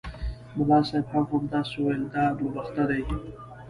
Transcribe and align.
ملا 0.57 0.79
صاحب 0.89 1.05
هم 1.13 1.25
همداسې 1.31 1.75
ویل 1.79 2.03
دا 2.13 2.23
دوه 2.37 2.51
بخته 2.55 2.83
دي. 2.89 3.01